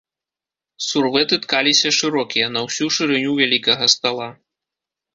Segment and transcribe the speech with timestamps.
[0.87, 4.27] Сурвэты ткаліся шырокія, на ўсю шырыню вялікага стала.